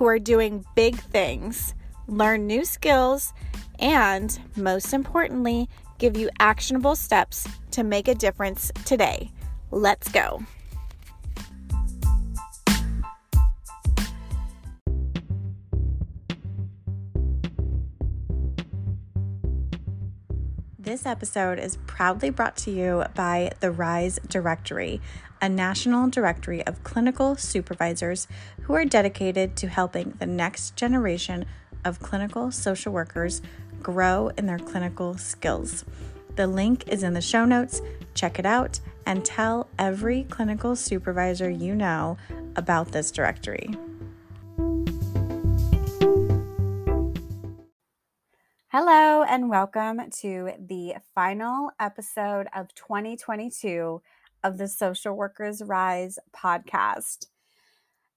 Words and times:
who 0.00 0.06
are 0.06 0.18
doing 0.18 0.64
big 0.74 0.96
things, 0.96 1.74
learn 2.06 2.46
new 2.46 2.64
skills, 2.64 3.34
and 3.78 4.40
most 4.56 4.94
importantly, 4.94 5.68
give 5.98 6.16
you 6.16 6.30
actionable 6.38 6.96
steps 6.96 7.46
to 7.70 7.84
make 7.84 8.08
a 8.08 8.14
difference 8.14 8.72
today. 8.86 9.30
Let's 9.70 10.10
go. 10.10 10.42
This 20.78 21.04
episode 21.04 21.58
is 21.58 21.76
proudly 21.86 22.30
brought 22.30 22.56
to 22.56 22.70
you 22.70 23.04
by 23.14 23.52
the 23.60 23.70
RISE 23.70 24.18
Directory, 24.28 25.02
a 25.40 25.48
national 25.48 26.08
directory 26.08 26.66
of 26.66 26.84
clinical 26.84 27.34
supervisors 27.34 28.28
who 28.62 28.74
are 28.74 28.84
dedicated 28.84 29.56
to 29.56 29.68
helping 29.68 30.12
the 30.18 30.26
next 30.26 30.76
generation 30.76 31.46
of 31.84 32.00
clinical 32.00 32.50
social 32.50 32.92
workers 32.92 33.40
grow 33.82 34.30
in 34.36 34.46
their 34.46 34.58
clinical 34.58 35.16
skills. 35.16 35.84
The 36.36 36.46
link 36.46 36.86
is 36.88 37.02
in 37.02 37.14
the 37.14 37.22
show 37.22 37.44
notes. 37.46 37.80
Check 38.14 38.38
it 38.38 38.44
out 38.44 38.80
and 39.06 39.24
tell 39.24 39.68
every 39.78 40.24
clinical 40.24 40.76
supervisor 40.76 41.48
you 41.48 41.74
know 41.74 42.18
about 42.56 42.92
this 42.92 43.10
directory. 43.10 43.70
Hello, 48.68 49.24
and 49.24 49.48
welcome 49.48 50.00
to 50.20 50.50
the 50.58 50.94
final 51.14 51.70
episode 51.80 52.46
of 52.54 52.72
2022 52.74 54.00
of 54.42 54.58
the 54.58 54.68
Social 54.68 55.14
Workers 55.14 55.62
Rise 55.62 56.18
podcast. 56.34 57.26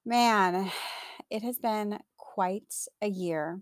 Man, 0.06 0.72
it 1.30 1.44
has 1.44 1.58
been 1.60 2.00
quite 2.18 2.74
a 3.02 3.08
year 3.08 3.62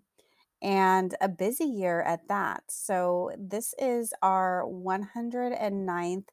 and 0.62 1.16
a 1.20 1.28
busy 1.28 1.66
year 1.66 2.02
at 2.02 2.28
that. 2.28 2.64
So, 2.70 3.32
this 3.38 3.73
is 3.80 4.14
our 4.22 4.64
109th 4.66 6.28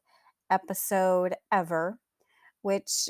episode 0.49 1.35
ever, 1.51 1.99
which 2.61 3.09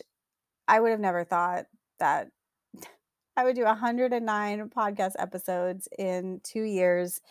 I 0.68 0.80
would 0.80 0.92
have 0.92 1.00
never 1.00 1.24
thought 1.24 1.66
that 2.00 2.30
I 3.38 3.44
would 3.44 3.56
do 3.56 3.64
109 3.64 4.70
podcast 4.70 5.14
episodes 5.18 5.88
in 5.98 6.42
two 6.44 6.64
years, 6.64 7.22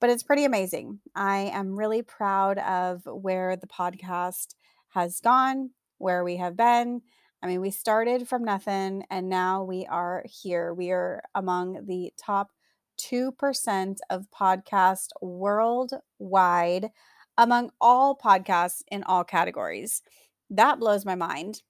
but 0.00 0.10
it's 0.10 0.22
pretty 0.22 0.44
amazing. 0.44 1.00
I 1.14 1.50
am 1.52 1.78
really 1.78 2.02
proud 2.02 2.58
of 2.58 3.02
where 3.04 3.56
the 3.56 3.66
podcast 3.66 4.54
has 4.90 5.20
gone, 5.20 5.70
where 5.98 6.24
we 6.24 6.36
have 6.36 6.56
been. 6.56 7.02
I 7.42 7.46
mean, 7.46 7.60
we 7.60 7.70
started 7.70 8.28
from 8.28 8.44
nothing 8.44 9.04
and 9.10 9.28
now 9.28 9.62
we 9.62 9.86
are 9.86 10.24
here. 10.26 10.74
We 10.74 10.90
are 10.90 11.22
among 11.34 11.86
the 11.86 12.12
top 12.18 12.50
2% 13.00 13.96
of 14.10 14.26
podcasts 14.30 15.08
worldwide 15.22 16.90
among 17.36 17.70
all 17.80 18.16
podcasts 18.16 18.82
in 18.90 19.04
all 19.04 19.22
categories. 19.22 20.02
That 20.50 20.80
blows 20.80 21.04
my 21.04 21.14
mind. 21.14 21.62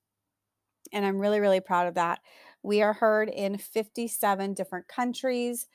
And 0.93 1.05
I'm 1.05 1.19
really, 1.19 1.41
really 1.41 1.61
proud 1.61 1.87
of 1.87 1.95
that. 1.95 2.21
We 2.63 2.81
are 2.81 2.95
heard 2.95 3.29
in 3.29 3.59
57 3.59 4.55
different 4.55 4.89
countries, 4.89 5.67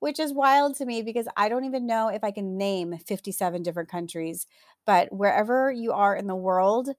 which 0.00 0.18
is 0.18 0.32
wild 0.32 0.76
to 0.76 0.86
me 0.86 1.02
because 1.02 1.28
I 1.36 1.48
don't 1.48 1.64
even 1.64 1.86
know 1.86 2.08
if 2.08 2.22
I 2.24 2.30
can 2.30 2.56
name 2.56 2.96
57 2.98 3.62
different 3.62 3.88
countries. 3.88 4.46
But 4.84 5.12
wherever 5.12 5.70
you 5.70 5.92
are 5.92 6.14
in 6.14 6.26
the 6.26 6.36
world, 6.36 6.90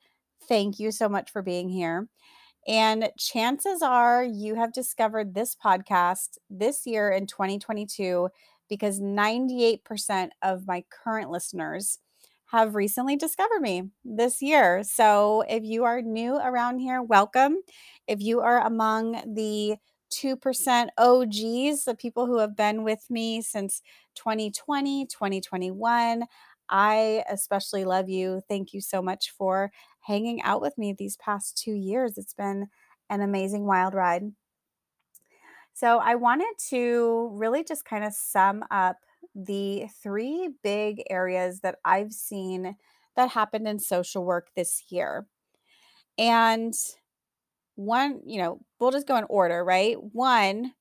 thank 0.47 0.80
you 0.80 0.91
so 0.91 1.07
much 1.09 1.31
for 1.31 1.41
being 1.41 1.69
here. 1.69 2.07
And 2.68 3.09
chances 3.18 3.81
are 3.81 4.24
you 4.24 4.56
have 4.56 4.74
discovered 4.74 5.34
this 5.34 5.56
podcast 5.56 6.38
this 6.50 6.86
year 6.86 7.09
in 7.12 7.28
2022 7.28 8.30
because 8.69 9.00
98% 9.00 10.31
of 10.41 10.68
my 10.68 10.84
current 10.90 11.31
listeners 11.31 12.00
have 12.47 12.75
recently 12.75 13.16
discovered 13.16 13.62
me 13.62 13.84
this 14.03 14.41
year. 14.41 14.84
So 14.84 15.44
if 15.50 15.63
you 15.63 15.84
are 15.86 16.02
new 16.02 16.36
around 16.38 16.80
here, 16.80 17.02
welcome. 17.02 17.57
If 18.07 18.22
you 18.22 18.41
are 18.41 18.66
among 18.66 19.34
the 19.34 19.78
2% 20.09 20.91
OGs, 20.97 21.85
the 21.85 21.95
people 21.97 22.25
who 22.28 22.40
have 22.40 22.56
been 22.56 22.84
with 22.84 23.09
me 23.09 23.41
since 23.41 23.81
2020, 24.16 25.06
2021, 25.07 26.25
I 26.69 27.23
especially 27.29 27.85
love 27.85 28.09
you. 28.09 28.41
Thank 28.47 28.73
you 28.73 28.81
so 28.81 29.01
much 29.01 29.31
for 29.31 29.72
hanging 30.01 30.41
out 30.41 30.62
with 30.62 30.78
me 30.78 30.94
these 30.94 31.18
past 31.18 31.57
two 31.57 31.73
years. 31.73 32.18
It's 32.18 32.34
been 32.34 32.68
an 33.09 33.22
amazing 33.22 33.66
wild 33.66 33.94
ride. 33.94 34.34
So, 35.73 36.00
I 36.00 36.16
wanted 36.16 36.53
to 36.69 37.29
really 37.34 37.63
just 37.63 37.85
kind 37.85 38.03
of 38.03 38.13
sum 38.13 38.63
up 38.72 38.97
the 39.35 39.88
three 40.01 40.50
big 40.63 41.03
areas 41.09 41.59
that 41.62 41.78
I've 41.85 42.13
seen 42.13 42.75
that 43.16 43.29
happened 43.31 43.68
in 43.68 43.79
social 43.79 44.25
work 44.25 44.50
this 44.56 44.85
year. 44.89 45.28
And 46.18 46.74
one, 47.77 48.21
you 48.27 48.39
know, 48.39 48.61
we'll 48.79 48.91
just 48.91 49.07
go 49.07 49.17
in 49.17 49.25
order, 49.29 49.63
right? 49.65 49.97
One 50.13 50.73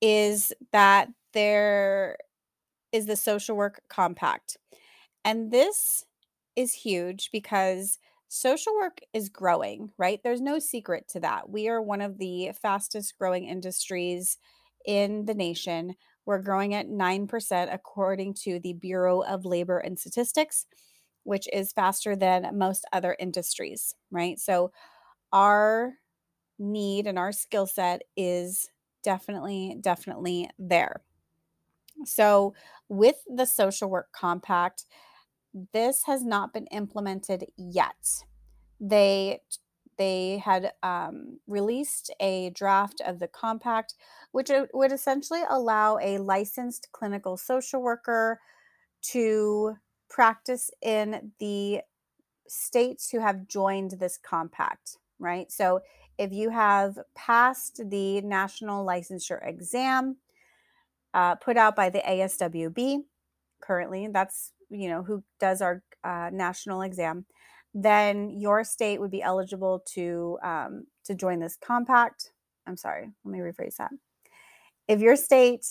is 0.00 0.52
that 0.72 1.08
there 1.34 2.18
is 2.92 3.06
the 3.06 3.16
social 3.16 3.56
work 3.56 3.82
compact. 3.88 4.56
And 5.24 5.50
this 5.50 6.04
is 6.56 6.72
huge 6.74 7.30
because 7.32 7.98
social 8.28 8.74
work 8.74 8.98
is 9.12 9.28
growing, 9.28 9.92
right? 9.98 10.20
There's 10.22 10.40
no 10.40 10.58
secret 10.58 11.08
to 11.10 11.20
that. 11.20 11.50
We 11.50 11.68
are 11.68 11.82
one 11.82 12.00
of 12.00 12.18
the 12.18 12.52
fastest 12.60 13.16
growing 13.18 13.44
industries 13.46 14.38
in 14.86 15.26
the 15.26 15.34
nation. 15.34 15.94
We're 16.26 16.42
growing 16.42 16.74
at 16.74 16.88
9% 16.88 17.70
according 17.72 18.34
to 18.44 18.60
the 18.60 18.72
Bureau 18.74 19.22
of 19.22 19.44
Labor 19.44 19.78
and 19.78 19.98
Statistics, 19.98 20.66
which 21.24 21.48
is 21.52 21.72
faster 21.72 22.16
than 22.16 22.56
most 22.58 22.84
other 22.92 23.16
industries, 23.18 23.94
right? 24.10 24.38
So 24.38 24.72
our 25.32 25.94
need 26.58 27.06
and 27.06 27.18
our 27.18 27.32
skill 27.32 27.66
set 27.66 28.02
is 28.16 28.70
definitely, 29.02 29.76
definitely 29.80 30.50
there. 30.58 31.02
So, 32.04 32.54
with 32.88 33.16
the 33.26 33.46
social 33.46 33.88
work 33.88 34.12
compact, 34.12 34.84
this 35.72 36.04
has 36.04 36.24
not 36.24 36.52
been 36.52 36.66
implemented 36.66 37.46
yet. 37.56 38.24
They 38.80 39.40
they 39.98 40.38
had 40.38 40.72
um, 40.82 41.40
released 41.46 42.10
a 42.20 42.50
draft 42.50 43.00
of 43.06 43.18
the 43.18 43.28
compact, 43.28 43.94
which 44.32 44.50
would 44.74 44.92
essentially 44.92 45.42
allow 45.48 45.98
a 45.98 46.18
licensed 46.18 46.88
clinical 46.92 47.38
social 47.38 47.80
worker 47.82 48.40
to 49.02 49.76
practice 50.10 50.70
in 50.82 51.32
the 51.38 51.80
states 52.48 53.10
who 53.10 53.20
have 53.20 53.48
joined 53.48 53.92
this 53.92 54.18
compact, 54.18 54.98
right? 55.18 55.50
So 55.50 55.80
if 56.18 56.32
you 56.32 56.50
have 56.50 56.98
passed 57.14 57.80
the 57.90 58.20
national 58.22 58.84
licensure 58.86 59.46
exam 59.46 60.16
uh, 61.14 61.34
put 61.36 61.56
out 61.56 61.74
by 61.76 61.88
the 61.90 62.00
ASWB, 62.00 63.04
currently, 63.60 64.08
that's 64.12 64.52
you 64.70 64.88
know 64.88 65.02
who 65.02 65.22
does 65.38 65.62
our 65.62 65.82
uh, 66.04 66.30
national 66.32 66.82
exam 66.82 67.24
then 67.78 68.30
your 68.30 68.64
state 68.64 68.98
would 68.98 69.10
be 69.10 69.22
eligible 69.22 69.84
to 69.86 70.38
um, 70.42 70.86
to 71.04 71.14
join 71.14 71.38
this 71.40 71.56
compact. 71.56 72.32
I'm 72.66 72.76
sorry 72.76 73.10
let 73.24 73.32
me 73.32 73.38
rephrase 73.38 73.76
that. 73.76 73.90
If 74.88 75.00
your 75.00 75.14
state 75.14 75.66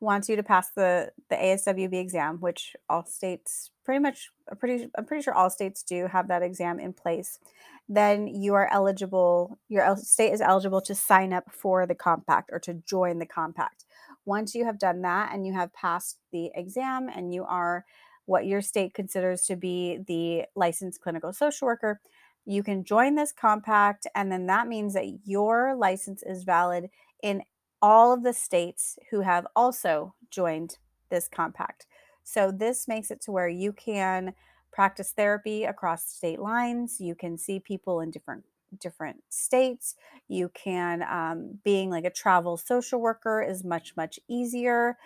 wants 0.00 0.28
you 0.28 0.36
to 0.36 0.42
pass 0.42 0.70
the 0.76 1.10
the 1.30 1.36
aswb 1.36 1.94
exam 1.94 2.36
which 2.40 2.76
all 2.88 3.04
states 3.06 3.70
pretty 3.82 3.98
much 3.98 4.28
pretty 4.58 4.90
i'm 4.98 5.06
pretty 5.06 5.22
sure 5.22 5.32
all 5.32 5.48
states 5.48 5.82
do 5.82 6.06
have 6.06 6.28
that 6.28 6.42
exam 6.42 6.78
in 6.78 6.92
place 6.92 7.38
then 7.88 8.26
you 8.26 8.54
are 8.54 8.68
eligible 8.72 9.58
your 9.68 9.96
state 9.96 10.32
is 10.32 10.40
eligible 10.40 10.80
to 10.80 10.94
sign 10.94 11.32
up 11.32 11.44
for 11.52 11.86
the 11.86 11.94
compact 11.94 12.50
or 12.52 12.58
to 12.58 12.74
join 12.74 13.18
the 13.18 13.26
compact 13.26 13.84
once 14.24 14.54
you 14.54 14.64
have 14.64 14.78
done 14.78 15.02
that 15.02 15.32
and 15.32 15.46
you 15.46 15.52
have 15.52 15.72
passed 15.72 16.18
the 16.32 16.50
exam 16.54 17.08
and 17.08 17.32
you 17.32 17.44
are 17.44 17.84
what 18.26 18.44
your 18.44 18.60
state 18.60 18.92
considers 18.92 19.42
to 19.42 19.56
be 19.56 19.98
the 20.06 20.44
licensed 20.54 21.00
clinical 21.00 21.32
social 21.32 21.66
worker. 21.66 22.00
You 22.44 22.62
can 22.62 22.84
join 22.84 23.14
this 23.14 23.32
compact, 23.32 24.06
and 24.14 24.30
then 24.30 24.46
that 24.46 24.68
means 24.68 24.94
that 24.94 25.20
your 25.24 25.74
license 25.74 26.22
is 26.22 26.44
valid 26.44 26.90
in 27.22 27.42
all 27.80 28.12
of 28.12 28.22
the 28.22 28.32
states 28.32 28.98
who 29.10 29.20
have 29.20 29.46
also 29.56 30.14
joined 30.30 30.76
this 31.08 31.28
compact. 31.28 31.86
So 32.24 32.50
this 32.50 32.88
makes 32.88 33.10
it 33.10 33.20
to 33.22 33.32
where 33.32 33.48
you 33.48 33.72
can 33.72 34.34
practice 34.76 35.10
therapy 35.16 35.64
across 35.64 36.06
state 36.06 36.38
lines. 36.38 37.00
You 37.00 37.14
can 37.14 37.38
see 37.38 37.58
people 37.58 38.00
in 38.00 38.10
different 38.10 38.44
different 38.78 39.22
states. 39.30 39.94
You 40.28 40.50
can 40.50 41.02
um, 41.02 41.58
being 41.64 41.88
like 41.88 42.04
a 42.04 42.10
travel 42.10 42.58
social 42.58 43.00
worker 43.00 43.42
is 43.42 43.64
much 43.64 43.96
much 43.96 44.20
easier. 44.28 44.98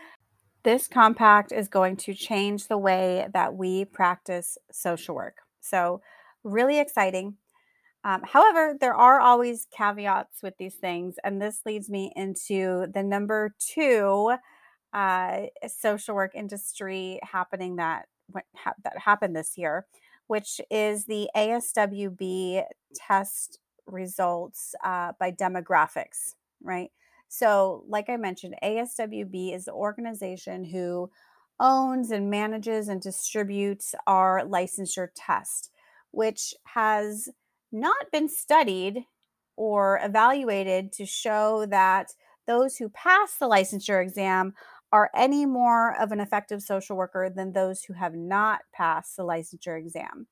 This 0.64 0.88
compact 0.88 1.52
is 1.52 1.69
going 1.69 1.96
to 1.99 2.14
change 2.14 2.67
the 2.67 2.76
way 2.76 3.28
that 3.32 3.55
we 3.55 3.84
practice 3.84 4.58
social 4.72 5.14
work. 5.14 5.37
So 5.61 6.02
really 6.43 6.81
exciting. 6.81 7.37
Um, 8.02 8.23
however, 8.25 8.76
there 8.81 8.94
are 8.94 9.20
always 9.20 9.69
caveats 9.70 10.43
with 10.43 10.55
these 10.58 10.75
things, 10.75 11.14
and 11.23 11.40
this 11.40 11.61
leads 11.64 11.88
me 11.88 12.12
into 12.16 12.87
the 12.93 13.02
number 13.02 13.55
two 13.58 14.34
uh, 14.93 15.43
social 15.69 16.14
work 16.16 16.32
industry 16.34 17.20
happening 17.23 17.76
that 17.76 18.06
ha- 18.56 18.74
that 18.84 18.98
happened 18.98 19.36
this 19.36 19.56
year, 19.56 19.86
which 20.26 20.60
is 20.70 21.06
the 21.06 21.28
ASWB 21.36 22.64
test 22.94 23.58
results 23.86 24.74
uh, 24.84 25.12
by 25.18 25.32
demographics, 25.32 26.34
right? 26.62 26.90
So, 27.28 27.84
like 27.88 28.08
I 28.08 28.16
mentioned, 28.16 28.56
ASWB 28.62 29.54
is 29.54 29.64
the 29.64 29.72
organization 29.72 30.64
who 30.64 31.10
owns 31.60 32.10
and 32.10 32.30
manages 32.30 32.88
and 32.88 33.00
distributes 33.00 33.94
our 34.06 34.42
licensure 34.44 35.08
test, 35.14 35.70
which 36.10 36.54
has 36.64 37.28
not 37.70 38.10
been 38.10 38.28
studied 38.28 39.04
or 39.56 40.00
evaluated 40.02 40.90
to 40.92 41.06
show 41.06 41.66
that 41.66 42.14
those 42.46 42.76
who 42.76 42.88
pass 42.88 43.36
the 43.36 43.48
licensure 43.48 44.02
exam 44.02 44.54
are 44.92 45.10
any 45.14 45.46
more 45.46 45.96
of 46.00 46.12
an 46.12 46.20
effective 46.20 46.62
social 46.62 46.96
worker 46.96 47.31
than 47.34 47.52
those 47.52 47.84
who 47.84 47.94
have 47.94 48.14
not 48.14 48.62
passed 48.72 49.16
the 49.16 49.25
licensure 49.25 49.78
exam. 49.78 50.26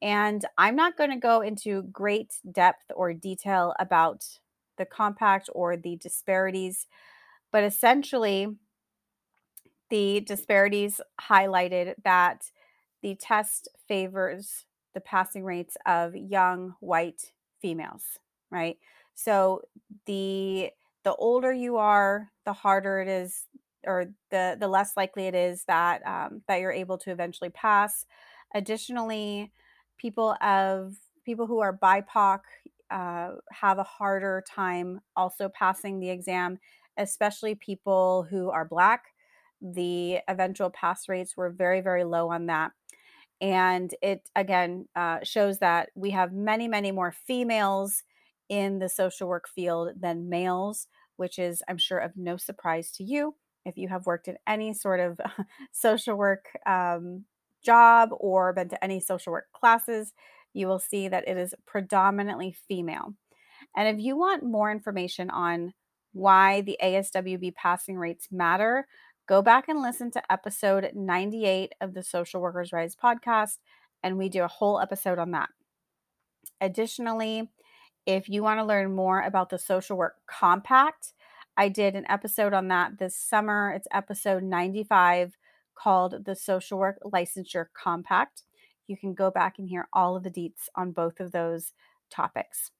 And 0.00 0.44
I'm 0.56 0.76
not 0.76 0.96
going 0.96 1.10
to 1.10 1.16
go 1.16 1.40
into 1.40 1.82
great 1.84 2.34
depth 2.50 2.84
or 2.94 3.12
detail 3.12 3.74
about 3.80 4.24
the 4.76 4.86
compact 4.86 5.50
or 5.52 5.76
the 5.76 5.96
disparities, 5.96 6.86
but 7.52 7.64
essentially, 7.64 8.48
the 9.90 10.20
disparities 10.20 11.00
highlighted 11.20 11.94
that 12.04 12.50
the 13.02 13.14
test 13.14 13.68
favors 13.86 14.64
the 14.94 15.00
passing 15.00 15.44
rates 15.44 15.76
of 15.86 16.16
young 16.16 16.74
white 16.80 17.32
females, 17.60 18.02
right? 18.50 18.78
So 19.14 19.62
the 20.06 20.70
the 21.04 21.14
older 21.14 21.52
you 21.52 21.76
are, 21.76 22.30
the 22.44 22.52
harder 22.52 23.00
it 23.00 23.08
is, 23.08 23.44
or 23.88 24.04
the 24.30 24.56
the 24.60 24.68
less 24.68 24.96
likely 24.96 25.26
it 25.26 25.34
is 25.34 25.64
that 25.64 26.06
um, 26.06 26.42
that 26.46 26.60
you're 26.60 26.70
able 26.70 26.98
to 26.98 27.10
eventually 27.10 27.50
pass. 27.50 28.04
Additionally, 28.54 29.50
people 29.96 30.36
of 30.42 30.94
people 31.24 31.46
who 31.46 31.60
are 31.60 31.76
BIPOC 31.76 32.40
uh, 32.90 33.30
have 33.50 33.78
a 33.78 33.82
harder 33.82 34.44
time 34.48 35.00
also 35.16 35.48
passing 35.48 35.98
the 35.98 36.10
exam, 36.10 36.58
especially 36.96 37.54
people 37.54 38.26
who 38.30 38.50
are 38.50 38.64
Black. 38.64 39.06
The 39.60 40.20
eventual 40.28 40.70
pass 40.70 41.08
rates 41.08 41.36
were 41.36 41.50
very, 41.50 41.80
very 41.80 42.04
low 42.04 42.30
on 42.30 42.46
that. 42.46 42.72
And 43.40 43.94
it 44.02 44.28
again 44.36 44.86
uh, 44.96 45.18
shows 45.22 45.58
that 45.58 45.90
we 45.94 46.10
have 46.10 46.32
many, 46.32 46.68
many 46.68 46.92
more 46.92 47.12
females 47.12 48.02
in 48.48 48.78
the 48.78 48.88
social 48.88 49.28
work 49.28 49.48
field 49.48 49.90
than 50.00 50.28
males, 50.28 50.88
which 51.16 51.38
is, 51.38 51.62
I'm 51.68 51.78
sure, 51.78 51.98
of 51.98 52.16
no 52.16 52.36
surprise 52.36 52.90
to 52.92 53.04
you 53.04 53.34
if 53.64 53.76
you 53.76 53.88
have 53.88 54.06
worked 54.06 54.28
in 54.28 54.36
any 54.46 54.72
sort 54.72 55.00
of 55.00 55.20
social 55.72 56.16
work 56.16 56.46
um, 56.66 57.24
job 57.64 58.10
or 58.18 58.52
been 58.52 58.68
to 58.68 58.82
any 58.82 59.00
social 59.00 59.32
work 59.32 59.46
classes, 59.52 60.12
you 60.54 60.66
will 60.66 60.78
see 60.78 61.08
that 61.08 61.28
it 61.28 61.36
is 61.36 61.54
predominantly 61.66 62.56
female. 62.66 63.14
And 63.76 63.88
if 63.88 64.02
you 64.02 64.16
want 64.16 64.44
more 64.44 64.70
information 64.70 65.30
on 65.30 65.74
why 66.12 66.62
the 66.62 66.78
ASWB 66.82 67.54
passing 67.54 67.96
rates 67.98 68.28
matter, 68.30 68.86
go 69.28 69.42
back 69.42 69.68
and 69.68 69.82
listen 69.82 70.10
to 70.12 70.32
episode 70.32 70.90
98 70.94 71.72
of 71.80 71.94
the 71.94 72.02
Social 72.02 72.40
Workers 72.40 72.72
Rise 72.72 72.96
podcast, 72.96 73.58
and 74.02 74.16
we 74.16 74.28
do 74.28 74.42
a 74.42 74.48
whole 74.48 74.80
episode 74.80 75.18
on 75.18 75.32
that. 75.32 75.50
Additionally, 76.60 77.50
if 78.06 78.28
you 78.28 78.42
want 78.42 78.58
to 78.58 78.64
learn 78.64 78.94
more 78.94 79.20
about 79.20 79.50
the 79.50 79.58
Social 79.58 79.96
Work 79.96 80.14
Compact, 80.26 81.12
I 81.58 81.68
did 81.68 81.96
an 81.96 82.06
episode 82.08 82.54
on 82.54 82.68
that 82.68 82.98
this 83.00 83.16
summer. 83.16 83.72
It's 83.74 83.88
episode 83.92 84.44
95 84.44 85.36
called 85.74 86.24
the 86.24 86.36
Social 86.36 86.78
Work 86.78 86.98
Licensure 87.04 87.66
Compact. 87.74 88.44
You 88.86 88.96
can 88.96 89.12
go 89.12 89.32
back 89.32 89.58
and 89.58 89.68
hear 89.68 89.88
all 89.92 90.14
of 90.14 90.22
the 90.22 90.30
deets 90.30 90.68
on 90.76 90.92
both 90.92 91.18
of 91.18 91.32
those 91.32 91.72
topics. 92.12 92.70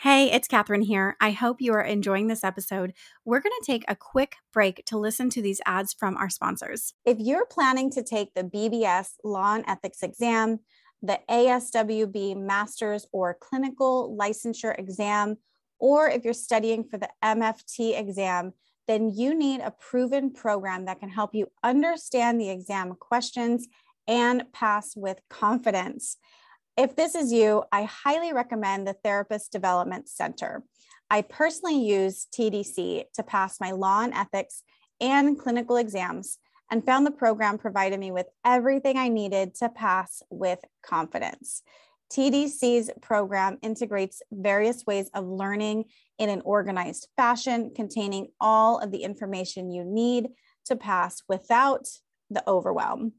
Hey, 0.00 0.32
it's 0.32 0.48
Catherine 0.48 0.82
here. 0.82 1.16
I 1.20 1.30
hope 1.30 1.60
you 1.60 1.72
are 1.74 1.80
enjoying 1.80 2.26
this 2.26 2.42
episode. 2.42 2.92
We're 3.24 3.40
going 3.40 3.54
to 3.60 3.64
take 3.64 3.84
a 3.86 3.94
quick 3.94 4.34
break 4.52 4.84
to 4.86 4.98
listen 4.98 5.30
to 5.30 5.40
these 5.40 5.60
ads 5.64 5.94
from 5.94 6.16
our 6.16 6.28
sponsors. 6.28 6.92
If 7.04 7.18
you're 7.20 7.46
planning 7.46 7.88
to 7.92 8.02
take 8.02 8.34
the 8.34 8.42
BBS 8.42 9.12
Law 9.22 9.54
and 9.54 9.64
Ethics 9.68 10.02
exam, 10.02 10.58
the 11.00 11.20
ASWB 11.30 12.36
Master's 12.36 13.06
or 13.12 13.38
Clinical 13.40 14.16
Licensure 14.20 14.76
exam, 14.76 15.36
or 15.78 16.08
if 16.08 16.24
you're 16.24 16.34
studying 16.34 16.84
for 16.84 16.98
the 16.98 17.08
MFT 17.22 17.98
exam, 17.98 18.52
then 18.88 19.10
you 19.10 19.34
need 19.34 19.60
a 19.60 19.72
proven 19.72 20.32
program 20.32 20.84
that 20.84 21.00
can 21.00 21.08
help 21.08 21.34
you 21.34 21.48
understand 21.62 22.40
the 22.40 22.50
exam 22.50 22.94
questions 22.98 23.66
and 24.06 24.44
pass 24.52 24.94
with 24.96 25.20
confidence. 25.28 26.16
If 26.76 26.94
this 26.94 27.14
is 27.14 27.32
you, 27.32 27.64
I 27.72 27.84
highly 27.84 28.32
recommend 28.32 28.86
the 28.86 28.92
Therapist 28.92 29.50
Development 29.50 30.08
Center. 30.08 30.62
I 31.10 31.22
personally 31.22 31.82
use 31.84 32.26
TDC 32.32 33.04
to 33.14 33.22
pass 33.22 33.60
my 33.60 33.70
law 33.70 34.02
and 34.02 34.12
ethics 34.12 34.62
and 35.00 35.38
clinical 35.38 35.76
exams 35.76 36.38
and 36.70 36.84
found 36.84 37.06
the 37.06 37.12
program 37.12 37.58
provided 37.58 37.98
me 38.00 38.10
with 38.10 38.26
everything 38.44 38.96
I 38.96 39.08
needed 39.08 39.54
to 39.56 39.68
pass 39.68 40.22
with 40.30 40.58
confidence. 40.84 41.62
TDC's 42.12 42.90
program 43.02 43.58
integrates 43.62 44.22
various 44.30 44.84
ways 44.86 45.10
of 45.14 45.26
learning 45.26 45.84
in 46.18 46.28
an 46.28 46.42
organized 46.44 47.08
fashion, 47.16 47.72
containing 47.74 48.28
all 48.40 48.78
of 48.78 48.92
the 48.92 49.02
information 49.02 49.70
you 49.70 49.84
need 49.84 50.28
to 50.66 50.76
pass 50.76 51.22
without 51.28 51.86
the 52.30 52.42
overwhelm. 52.48 53.12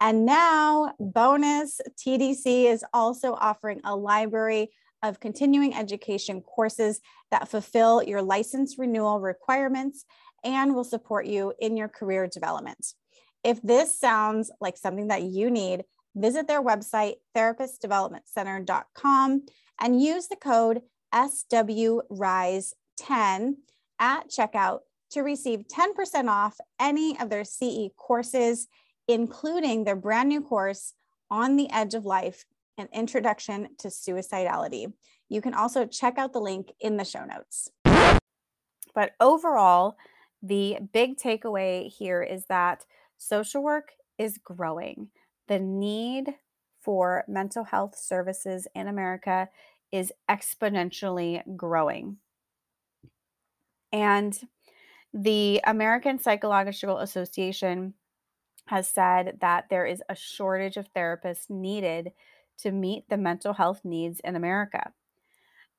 And 0.00 0.26
now, 0.26 0.94
bonus 0.98 1.80
TDC 1.96 2.70
is 2.70 2.84
also 2.92 3.32
offering 3.32 3.80
a 3.84 3.96
library 3.96 4.70
of 5.02 5.20
continuing 5.20 5.74
education 5.74 6.42
courses 6.42 7.00
that 7.30 7.48
fulfill 7.48 8.02
your 8.02 8.22
license 8.22 8.78
renewal 8.78 9.20
requirements 9.20 10.04
and 10.44 10.74
will 10.74 10.84
support 10.84 11.26
you 11.26 11.52
in 11.60 11.76
your 11.76 11.88
career 11.88 12.26
development. 12.26 12.94
If 13.42 13.62
this 13.62 13.98
sounds 13.98 14.50
like 14.60 14.76
something 14.76 15.08
that 15.08 15.22
you 15.22 15.50
need, 15.50 15.84
visit 16.16 16.48
their 16.48 16.62
website, 16.62 17.16
therapistdevelopmentcenter.com, 17.36 19.42
and 19.80 20.02
use 20.02 20.28
the 20.28 20.36
code 20.36 20.82
SWRISE10 21.14 22.74
at 23.98 24.28
checkout 24.28 24.80
to 25.10 25.22
receive 25.22 25.64
10% 25.68 26.28
off 26.28 26.58
any 26.80 27.16
of 27.20 27.30
their 27.30 27.44
CE 27.44 27.90
courses 27.96 28.66
including 29.08 29.84
their 29.84 29.96
brand 29.96 30.28
new 30.28 30.40
course, 30.40 30.92
On 31.30 31.56
the 31.56 31.70
Edge 31.72 31.94
of 31.94 32.04
Life 32.04 32.44
An 32.78 32.88
Introduction 32.92 33.68
to 33.78 33.88
Suicidality. 33.88 34.92
You 35.28 35.40
can 35.40 35.54
also 35.54 35.86
check 35.86 36.18
out 36.18 36.32
the 36.32 36.40
link 36.40 36.72
in 36.80 36.96
the 36.96 37.04
show 37.04 37.24
notes. 37.24 37.68
But 38.94 39.12
overall, 39.20 39.96
the 40.42 40.78
big 40.92 41.18
takeaway 41.18 41.92
here 41.92 42.22
is 42.22 42.46
that 42.46 42.84
social 43.18 43.62
work 43.62 43.92
is 44.18 44.38
growing. 44.38 45.08
The 45.48 45.58
need 45.58 46.34
for 46.80 47.24
mental 47.28 47.64
health 47.64 47.98
services 47.98 48.66
in 48.74 48.88
America 48.88 49.48
is 49.92 50.12
exponentially 50.28 51.42
growing. 51.56 52.18
And 53.92 54.38
the 55.12 55.60
American 55.64 56.18
Psychological 56.18 56.98
Association 56.98 57.94
has 58.66 58.88
said 58.88 59.38
that 59.40 59.68
there 59.70 59.86
is 59.86 60.02
a 60.08 60.14
shortage 60.14 60.76
of 60.76 60.92
therapists 60.92 61.48
needed 61.48 62.12
to 62.58 62.72
meet 62.72 63.08
the 63.08 63.16
mental 63.16 63.54
health 63.54 63.80
needs 63.84 64.20
in 64.20 64.36
America. 64.36 64.92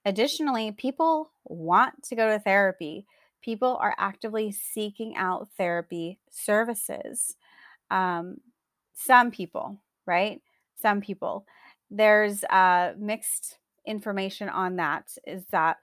Additionally, 0.05 0.71
people 0.71 1.31
want 1.43 2.03
to 2.03 2.15
go 2.15 2.29
to 2.29 2.39
therapy. 2.39 3.05
People 3.41 3.77
are 3.81 3.95
actively 3.97 4.51
seeking 4.51 5.15
out 5.15 5.49
therapy 5.57 6.19
services. 6.29 7.35
Um, 7.91 8.37
some 8.97 9.31
people, 9.31 9.79
right? 10.05 10.41
Some 10.75 11.01
people. 11.01 11.45
There's 11.89 12.43
uh, 12.45 12.93
mixed 12.97 13.59
information 13.85 14.49
on 14.49 14.75
that. 14.77 15.15
Is 15.25 15.45
that 15.51 15.77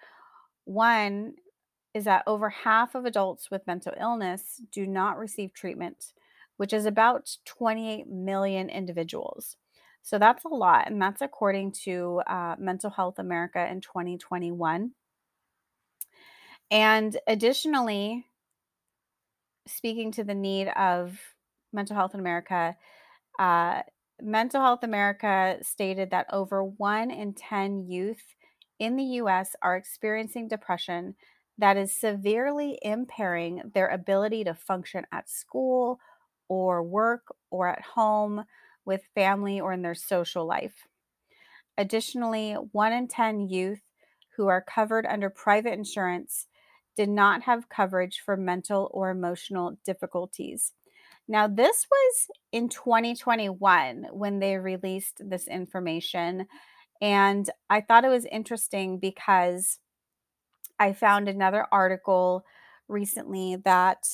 one, 0.64 1.34
is 1.94 2.04
that 2.04 2.24
over 2.26 2.50
half 2.50 2.94
of 2.94 3.04
adults 3.04 3.50
with 3.50 3.66
mental 3.66 3.92
illness 3.98 4.60
do 4.72 4.86
not 4.86 5.18
receive 5.18 5.54
treatment, 5.54 6.12
which 6.56 6.72
is 6.72 6.86
about 6.86 7.36
28 7.44 8.08
million 8.08 8.68
individuals. 8.68 9.56
So 10.02 10.18
that's 10.18 10.44
a 10.44 10.48
lot, 10.48 10.90
and 10.90 11.00
that's 11.00 11.22
according 11.22 11.72
to 11.84 12.20
uh, 12.26 12.56
Mental 12.58 12.90
Health 12.90 13.18
America 13.18 13.66
in 13.70 13.80
2021. 13.80 14.90
And 16.70 17.16
additionally, 17.26 18.26
speaking 19.66 20.12
to 20.12 20.24
the 20.24 20.34
need 20.34 20.68
of 20.68 21.18
mental 21.72 21.96
health 21.96 22.12
in 22.12 22.20
America, 22.20 22.76
uh, 23.38 23.82
Mental 24.20 24.60
Health 24.60 24.82
America 24.82 25.58
stated 25.62 26.10
that 26.10 26.26
over 26.32 26.64
one 26.64 27.10
in 27.10 27.34
10 27.34 27.88
youth 27.88 28.34
in 28.78 28.96
the 28.96 29.04
US 29.04 29.56
are 29.62 29.76
experiencing 29.76 30.48
depression 30.48 31.14
that 31.58 31.76
is 31.76 31.92
severely 31.92 32.78
impairing 32.82 33.70
their 33.74 33.88
ability 33.88 34.44
to 34.44 34.54
function 34.54 35.06
at 35.12 35.28
school 35.30 35.98
or 36.48 36.82
work 36.82 37.34
or 37.50 37.68
at 37.68 37.82
home 37.82 38.44
with 38.84 39.08
family 39.14 39.60
or 39.60 39.72
in 39.72 39.82
their 39.82 39.94
social 39.94 40.46
life. 40.46 40.86
Additionally, 41.76 42.54
one 42.72 42.92
in 42.92 43.08
10 43.08 43.48
youth 43.48 43.82
who 44.36 44.46
are 44.48 44.62
covered 44.62 45.06
under 45.06 45.30
private 45.30 45.72
insurance 45.72 46.46
did 46.96 47.08
not 47.08 47.42
have 47.42 47.68
coverage 47.68 48.20
for 48.24 48.36
mental 48.36 48.90
or 48.92 49.10
emotional 49.10 49.78
difficulties. 49.84 50.72
Now, 51.26 51.46
this 51.48 51.86
was 51.90 52.26
in 52.52 52.68
2021 52.68 54.08
when 54.12 54.38
they 54.40 54.56
released 54.56 55.22
this 55.24 55.48
information. 55.48 56.46
And 57.00 57.48
I 57.70 57.80
thought 57.80 58.04
it 58.04 58.08
was 58.08 58.26
interesting 58.26 58.98
because 58.98 59.78
I 60.78 60.92
found 60.92 61.28
another 61.28 61.66
article 61.72 62.44
recently 62.88 63.56
that 63.64 64.04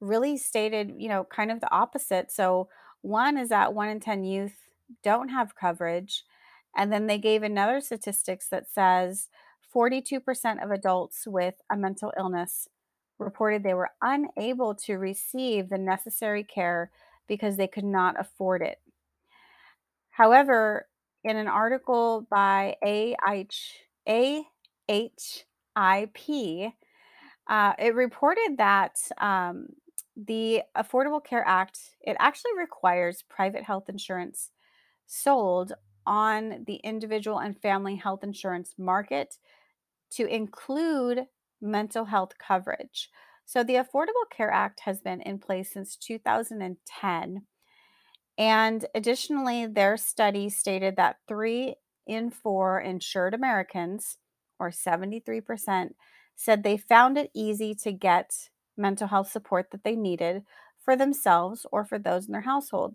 really 0.00 0.36
stated, 0.36 0.94
you 0.98 1.08
know, 1.08 1.24
kind 1.24 1.50
of 1.50 1.60
the 1.60 1.72
opposite. 1.72 2.32
So, 2.32 2.68
one 3.02 3.38
is 3.38 3.50
that 3.50 3.72
one 3.72 3.88
in 3.88 4.00
10 4.00 4.24
youth 4.24 4.54
don't 5.04 5.28
have 5.28 5.54
coverage. 5.54 6.24
And 6.76 6.92
then 6.92 7.06
they 7.06 7.18
gave 7.18 7.42
another 7.42 7.80
statistics 7.80 8.48
that 8.48 8.68
says 8.68 9.28
42% 9.74 10.62
of 10.62 10.70
adults 10.70 11.26
with 11.26 11.54
a 11.70 11.76
mental 11.76 12.12
illness 12.18 12.68
reported 13.18 13.62
they 13.62 13.74
were 13.74 13.90
unable 14.02 14.74
to 14.74 14.94
receive 14.94 15.68
the 15.68 15.78
necessary 15.78 16.44
care 16.44 16.90
because 17.26 17.56
they 17.56 17.66
could 17.66 17.84
not 17.84 18.18
afford 18.18 18.62
it. 18.62 18.78
However, 20.10 20.86
in 21.24 21.36
an 21.36 21.48
article 21.48 22.26
by 22.30 22.76
AH, 22.82 23.48
AHIP, 24.88 25.12
uh, 27.48 27.72
it 27.78 27.94
reported 27.94 28.56
that 28.58 28.96
um, 29.18 29.68
the 30.16 30.62
Affordable 30.76 31.22
Care 31.22 31.44
Act 31.46 31.78
it 32.00 32.16
actually 32.18 32.52
requires 32.56 33.22
private 33.28 33.62
health 33.62 33.88
insurance 33.88 34.50
sold 35.06 35.72
on 36.06 36.64
the 36.66 36.76
individual 36.76 37.38
and 37.38 37.60
family 37.60 37.96
health 37.96 38.22
insurance 38.22 38.74
market 38.78 39.36
to 40.10 40.26
include 40.26 41.26
mental 41.60 42.06
health 42.06 42.32
coverage. 42.38 43.10
So, 43.44 43.62
the 43.62 43.74
Affordable 43.74 44.28
Care 44.30 44.50
Act 44.50 44.80
has 44.80 45.00
been 45.00 45.20
in 45.20 45.38
place 45.38 45.72
since 45.72 45.96
2010. 45.96 47.46
And 48.38 48.86
additionally, 48.94 49.66
their 49.66 49.96
study 49.96 50.48
stated 50.50 50.96
that 50.96 51.18
three 51.28 51.76
in 52.06 52.30
four 52.30 52.80
insured 52.80 53.34
Americans, 53.34 54.18
or 54.58 54.70
73%, 54.70 55.94
said 56.34 56.62
they 56.62 56.76
found 56.76 57.16
it 57.16 57.30
easy 57.34 57.74
to 57.74 57.92
get 57.92 58.50
mental 58.76 59.08
health 59.08 59.30
support 59.30 59.70
that 59.70 59.84
they 59.84 59.96
needed 59.96 60.42
for 60.84 60.96
themselves 60.96 61.66
or 61.72 61.84
for 61.84 61.98
those 61.98 62.26
in 62.26 62.32
their 62.32 62.42
household. 62.42 62.94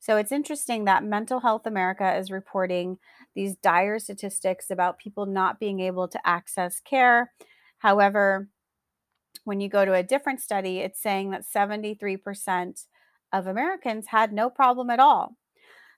So 0.00 0.16
it's 0.16 0.32
interesting 0.32 0.86
that 0.86 1.04
Mental 1.04 1.40
Health 1.40 1.66
America 1.66 2.16
is 2.16 2.30
reporting 2.30 2.98
these 3.34 3.54
dire 3.56 3.98
statistics 3.98 4.70
about 4.70 4.98
people 4.98 5.26
not 5.26 5.60
being 5.60 5.80
able 5.80 6.08
to 6.08 6.26
access 6.26 6.80
care. 6.80 7.32
However, 7.80 8.48
when 9.44 9.60
you 9.60 9.68
go 9.68 9.84
to 9.84 9.94
a 9.94 10.02
different 10.02 10.40
study, 10.40 10.78
it's 10.78 11.00
saying 11.00 11.30
that 11.30 11.44
73% 11.44 12.84
of 13.32 13.46
Americans 13.46 14.06
had 14.08 14.32
no 14.32 14.50
problem 14.50 14.90
at 14.90 15.00
all. 15.00 15.36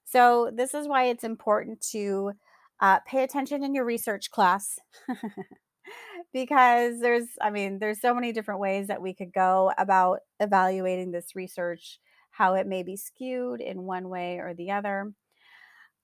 So, 0.05 0.51
this 0.55 0.75
is 0.75 0.89
why 0.89 1.05
it's 1.05 1.25
important 1.25 1.81
to 1.93 2.33
uh, 2.81 3.01
pay 3.01 3.23
attention 3.23 3.62
in 3.62 3.75
your 3.75 3.85
research 3.85 4.31
class 4.31 4.79
because 6.33 7.01
there's, 7.01 7.27
I 7.41 7.51
mean, 7.51 7.79
there's 7.79 8.01
so 8.01 8.15
many 8.15 8.33
different 8.33 8.61
ways 8.61 8.89
that 8.89 9.03
we 9.03 9.15
could 9.15 9.33
go 9.33 9.73
about 9.79 10.21
evaluating 10.41 11.12
this 11.12 11.35
research 11.35 12.01
how 12.31 12.55
it 12.55 12.67
may 12.67 12.83
be 12.83 12.97
skewed 12.97 13.61
in 13.61 13.83
one 13.83 14.09
way 14.09 14.39
or 14.39 14.55
the 14.55 14.71
other. 14.71 15.12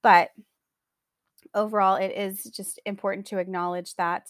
But 0.03 0.31
overall, 1.55 1.97
it 1.97 2.13
is 2.17 2.45
just 2.45 2.81
important 2.85 3.27
to 3.29 3.39
acknowledge 3.39 3.95
that 3.95 4.29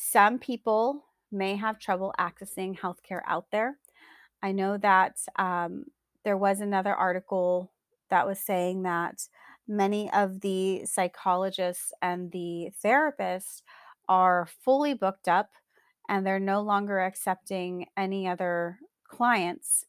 some 0.00 0.38
people 0.38 1.04
may 1.32 1.56
have 1.56 1.80
trouble 1.80 2.14
accessing 2.20 2.78
healthcare 2.78 3.22
out 3.26 3.46
there. 3.50 3.78
I 4.42 4.52
know 4.52 4.78
that 4.78 5.18
um, 5.36 5.86
there 6.24 6.36
was 6.36 6.60
another 6.60 6.94
article 6.94 7.72
that 8.08 8.26
was 8.26 8.38
saying 8.38 8.84
that 8.84 9.28
many 9.66 10.10
of 10.12 10.40
the 10.40 10.84
psychologists 10.86 11.92
and 12.00 12.30
the 12.30 12.70
therapists 12.84 13.62
are 14.08 14.48
fully 14.64 14.94
booked 14.94 15.26
up 15.26 15.50
and 16.08 16.24
they're 16.24 16.38
no 16.38 16.62
longer 16.62 17.00
accepting 17.00 17.86
any 17.96 18.28
other 18.28 18.78
clients 19.08 19.84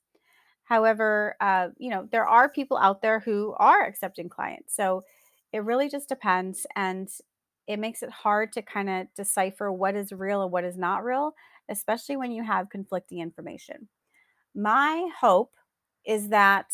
However, 0.70 1.36
uh, 1.42 1.70
you 1.78 1.90
know, 1.90 2.08
there 2.12 2.28
are 2.28 2.48
people 2.48 2.78
out 2.78 3.02
there 3.02 3.20
who 3.20 3.56
are 3.58 3.84
accepting 3.84 4.30
clients. 4.30 4.76
So 4.76 5.02
it 5.52 5.64
really 5.64 5.90
just 5.90 6.08
depends. 6.08 6.68
And 6.76 7.10
it 7.70 7.80
makes 7.80 8.04
it 8.04 8.12
hard 8.12 8.54
to 8.54 8.64
kind 8.64 8.90
of 8.90 9.08
decipher 9.16 9.72
what 9.72 9.96
is 9.96 10.14
real 10.14 10.44
and 10.44 10.52
what 10.52 10.66
is 10.66 10.78
not 10.78 11.06
real, 11.06 11.34
especially 11.70 12.18
when 12.18 12.34
you 12.34 12.44
have 12.44 12.70
conflicting 12.72 13.20
information. 13.22 13.90
My 14.56 15.10
hope 15.22 15.54
is 16.06 16.30
that 16.30 16.72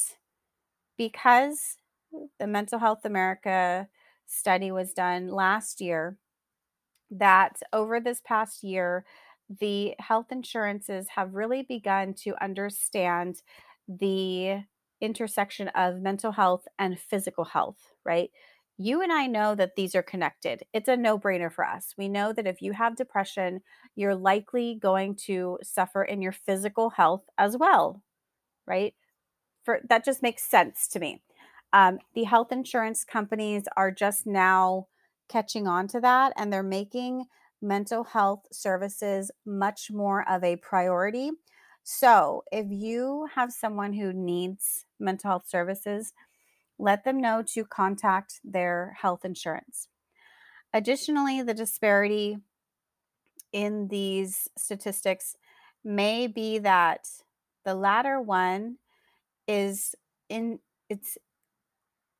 because 0.97 1.77
the 2.39 2.47
Mental 2.47 2.79
Health 2.79 3.05
America 3.05 3.87
study 4.25 4.71
was 4.71 4.93
done 4.93 5.29
last 5.29 5.81
year, 5.81 6.17
that 7.11 7.59
over 7.73 7.99
this 7.99 8.21
past 8.25 8.63
year, 8.63 9.05
the 9.59 9.95
health 9.99 10.27
insurances 10.31 11.09
have 11.15 11.35
really 11.35 11.61
begun 11.63 12.13
to 12.13 12.41
understand 12.43 13.41
the 13.87 14.63
intersection 15.01 15.67
of 15.69 16.01
mental 16.01 16.31
health 16.31 16.67
and 16.79 16.99
physical 16.99 17.45
health, 17.45 17.77
right? 18.05 18.31
You 18.77 19.01
and 19.01 19.11
I 19.11 19.27
know 19.27 19.55
that 19.55 19.75
these 19.75 19.95
are 19.95 20.03
connected. 20.03 20.63
It's 20.73 20.89
a 20.89 20.97
no 20.97 21.17
brainer 21.17 21.51
for 21.51 21.65
us. 21.65 21.93
We 21.97 22.09
know 22.09 22.33
that 22.33 22.47
if 22.47 22.61
you 22.61 22.73
have 22.73 22.95
depression, 22.97 23.61
you're 23.95 24.15
likely 24.15 24.75
going 24.75 25.15
to 25.27 25.59
suffer 25.63 26.03
in 26.03 26.21
your 26.21 26.33
physical 26.33 26.91
health 26.91 27.23
as 27.37 27.55
well, 27.57 28.03
right? 28.67 28.95
For 29.63 29.81
that 29.89 30.05
just 30.05 30.21
makes 30.23 30.43
sense 30.43 30.87
to 30.89 30.99
me. 30.99 31.23
Um, 31.73 31.99
the 32.13 32.23
health 32.25 32.51
insurance 32.51 33.03
companies 33.03 33.63
are 33.77 33.91
just 33.91 34.25
now 34.27 34.87
catching 35.29 35.67
on 35.67 35.87
to 35.89 35.99
that 36.01 36.33
and 36.37 36.51
they're 36.53 36.63
making 36.63 37.25
mental 37.61 38.03
health 38.03 38.45
services 38.51 39.31
much 39.45 39.91
more 39.91 40.27
of 40.29 40.43
a 40.43 40.57
priority 40.57 41.31
so, 41.87 42.43
if 42.51 42.65
you 42.71 43.27
have 43.35 43.53
someone 43.53 43.93
who 43.93 44.11
needs 44.11 44.85
mental 44.99 45.29
health 45.29 45.47
services, 45.47 46.13
let 46.77 47.03
them 47.03 47.21
know 47.21 47.43
to 47.53 47.65
contact 47.65 48.39
their 48.43 48.95
health 48.99 49.23
insurance. 49.23 49.87
Additionally, 50.73 51.41
the 51.41 51.53
disparity 51.53 52.37
in 53.53 53.87
these 53.87 54.49
statistics 54.57 55.37
may 55.83 56.27
be 56.27 56.57
that 56.59 57.07
the 57.63 57.73
latter 57.73 58.21
one 58.21 58.77
is 59.47 59.95
in 60.29 60.59
it's 60.89 61.17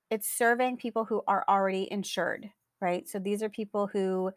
it's 0.09 0.29
serving 0.29 0.77
people 0.77 1.05
who 1.05 1.21
are 1.27 1.43
already 1.49 1.91
insured, 1.91 2.49
right? 2.79 3.07
So 3.09 3.19
these 3.19 3.43
are 3.43 3.49
people 3.49 3.87
who 3.87 4.31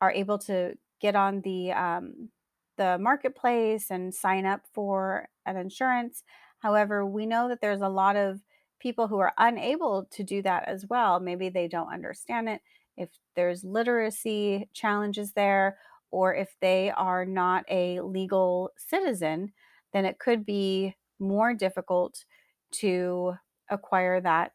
are 0.00 0.10
able 0.12 0.38
to 0.38 0.74
get 1.00 1.14
on 1.14 1.40
the 1.40 1.72
um, 1.72 2.28
the 2.76 2.98
marketplace 2.98 3.90
and 3.90 4.14
sign 4.14 4.44
up 4.44 4.62
for 4.72 5.28
an 5.46 5.56
insurance. 5.56 6.24
However, 6.58 7.06
we 7.06 7.26
know 7.26 7.48
that 7.48 7.60
there's 7.60 7.80
a 7.80 7.88
lot 7.88 8.16
of 8.16 8.40
people 8.84 9.08
who 9.08 9.18
are 9.18 9.32
unable 9.38 10.06
to 10.10 10.22
do 10.22 10.42
that 10.42 10.68
as 10.68 10.84
well. 10.90 11.18
Maybe 11.18 11.48
they 11.48 11.68
don't 11.68 11.92
understand 11.92 12.50
it. 12.50 12.60
If 12.98 13.08
there's 13.34 13.64
literacy 13.64 14.68
challenges 14.74 15.32
there, 15.32 15.78
or 16.10 16.34
if 16.34 16.54
they 16.60 16.90
are 16.90 17.24
not 17.24 17.64
a 17.70 18.00
legal 18.00 18.70
citizen, 18.76 19.52
then 19.94 20.04
it 20.04 20.18
could 20.18 20.44
be 20.44 20.94
more 21.18 21.54
difficult 21.54 22.26
to 22.72 23.32
acquire 23.70 24.20
that 24.20 24.52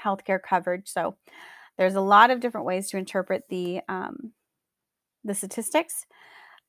healthcare 0.00 0.38
coverage. 0.40 0.86
So 0.86 1.16
there's 1.76 1.96
a 1.96 2.00
lot 2.00 2.30
of 2.30 2.38
different 2.38 2.66
ways 2.66 2.88
to 2.90 2.98
interpret 2.98 3.42
the 3.50 3.80
um, 3.88 4.32
the 5.24 5.34
statistics. 5.34 6.06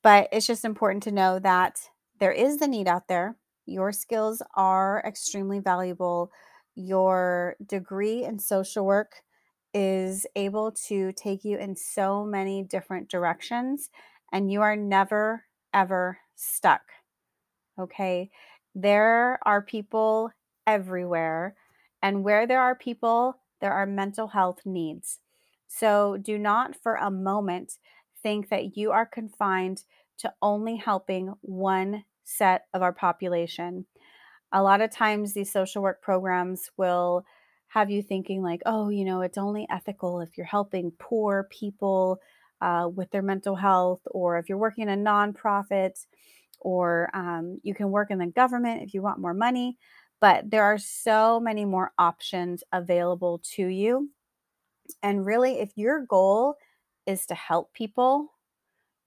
But 0.02 0.28
it's 0.32 0.48
just 0.48 0.64
important 0.64 1.04
to 1.04 1.12
know 1.12 1.38
that 1.38 1.78
there 2.18 2.32
is 2.32 2.58
the 2.58 2.68
need 2.68 2.88
out 2.88 3.06
there. 3.06 3.36
Your 3.66 3.92
skills 3.92 4.42
are 4.56 5.02
extremely 5.06 5.60
valuable. 5.60 6.32
Your 6.76 7.56
degree 7.66 8.22
in 8.24 8.38
social 8.38 8.84
work 8.84 9.22
is 9.74 10.26
able 10.36 10.72
to 10.88 11.12
take 11.12 11.44
you 11.44 11.58
in 11.58 11.74
so 11.74 12.24
many 12.24 12.62
different 12.62 13.08
directions, 13.08 13.90
and 14.32 14.52
you 14.52 14.62
are 14.62 14.76
never, 14.76 15.44
ever 15.74 16.18
stuck. 16.34 16.82
Okay. 17.78 18.30
There 18.74 19.38
are 19.42 19.62
people 19.62 20.30
everywhere, 20.66 21.56
and 22.02 22.22
where 22.22 22.46
there 22.46 22.60
are 22.60 22.74
people, 22.74 23.40
there 23.60 23.72
are 23.72 23.86
mental 23.86 24.28
health 24.28 24.60
needs. 24.64 25.18
So 25.66 26.16
do 26.20 26.38
not 26.38 26.76
for 26.80 26.96
a 26.96 27.10
moment 27.10 27.78
think 28.22 28.50
that 28.50 28.76
you 28.76 28.92
are 28.92 29.06
confined 29.06 29.84
to 30.18 30.32
only 30.40 30.76
helping 30.76 31.34
one 31.40 32.04
set 32.24 32.66
of 32.74 32.82
our 32.82 32.92
population. 32.92 33.86
A 34.52 34.62
lot 34.62 34.80
of 34.80 34.90
times, 34.90 35.34
these 35.34 35.52
social 35.52 35.82
work 35.82 36.00
programs 36.02 36.70
will 36.76 37.24
have 37.68 37.90
you 37.90 38.02
thinking, 38.02 38.42
like, 38.42 38.62
oh, 38.66 38.88
you 38.88 39.04
know, 39.04 39.20
it's 39.20 39.38
only 39.38 39.66
ethical 39.70 40.20
if 40.20 40.36
you're 40.36 40.46
helping 40.46 40.92
poor 40.98 41.48
people 41.50 42.18
uh, 42.60 42.88
with 42.94 43.10
their 43.10 43.22
mental 43.22 43.56
health, 43.56 44.00
or 44.06 44.38
if 44.38 44.48
you're 44.48 44.58
working 44.58 44.88
in 44.88 45.06
a 45.06 45.10
nonprofit, 45.10 46.06
or 46.60 47.10
um, 47.14 47.60
you 47.62 47.74
can 47.74 47.90
work 47.90 48.10
in 48.10 48.18
the 48.18 48.26
government 48.26 48.82
if 48.82 48.94
you 48.94 49.02
want 49.02 49.18
more 49.18 49.34
money. 49.34 49.76
But 50.20 50.50
there 50.50 50.64
are 50.64 50.78
so 50.78 51.38
many 51.38 51.64
more 51.64 51.92
options 51.98 52.64
available 52.72 53.40
to 53.56 53.66
you. 53.66 54.10
And 55.02 55.26
really, 55.26 55.58
if 55.58 55.72
your 55.76 56.06
goal 56.06 56.54
is 57.06 57.26
to 57.26 57.34
help 57.34 57.74
people, 57.74 58.32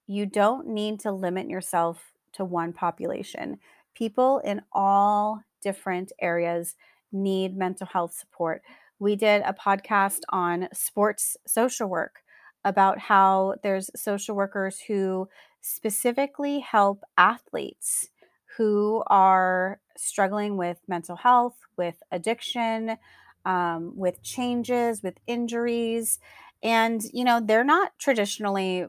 you 0.07 0.25
don't 0.25 0.67
need 0.67 0.99
to 1.01 1.11
limit 1.11 1.49
yourself 1.49 2.11
to 2.33 2.45
one 2.45 2.73
population. 2.73 3.59
People 3.99 4.39
in 4.45 4.61
all 4.73 5.41
different 5.61 6.13
areas 6.21 6.75
need 7.11 7.57
mental 7.57 7.87
health 7.87 8.13
support. 8.13 8.63
We 8.99 9.17
did 9.17 9.43
a 9.45 9.53
podcast 9.53 10.21
on 10.29 10.69
sports 10.73 11.37
social 11.47 11.89
work 11.89 12.21
about 12.65 12.99
how 12.99 13.55
there's 13.63 13.91
social 13.95 14.35
workers 14.35 14.79
who 14.87 15.29
specifically 15.61 16.59
help 16.61 17.03
athletes 17.17 18.09
who 18.57 19.03
are 19.07 19.79
struggling 19.97 20.57
with 20.57 20.79
mental 20.87 21.17
health, 21.17 21.57
with 21.77 22.01
addiction, 22.11 22.97
um, 23.45 23.93
with 23.95 24.21
changes, 24.23 25.03
with 25.03 25.15
injuries. 25.27 26.19
And, 26.63 27.01
you 27.13 27.23
know, 27.25 27.39
they're 27.43 27.63
not 27.65 27.93
traditionally, 27.99 28.85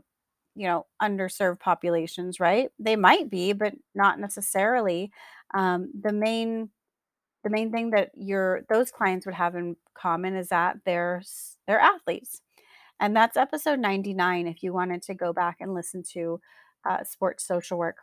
you 0.60 0.66
know, 0.66 0.86
underserved 1.02 1.60
populations, 1.60 2.38
right? 2.38 2.70
They 2.78 2.96
might 2.96 3.30
be, 3.30 3.52
but 3.54 3.74
not 3.94 4.20
necessarily. 4.20 5.10
Um, 5.54 5.90
the 5.98 6.12
main 6.12 6.70
the 7.44 7.50
main 7.50 7.70
thing 7.72 7.90
that 7.90 8.10
your 8.14 8.62
those 8.68 8.90
clients 8.90 9.26
would 9.26 9.34
have 9.34 9.54
in 9.54 9.76
common 9.94 10.36
is 10.36 10.48
that 10.48 10.78
they're 10.84 11.22
they're 11.66 11.80
athletes 11.80 12.42
and 13.00 13.16
that's 13.16 13.36
episode 13.36 13.78
99 13.78 14.46
if 14.46 14.62
you 14.62 14.72
wanted 14.72 15.02
to 15.02 15.14
go 15.14 15.32
back 15.32 15.56
and 15.60 15.74
listen 15.74 16.02
to 16.12 16.40
uh, 16.88 17.02
sports 17.04 17.46
social 17.46 17.78
work 17.78 17.98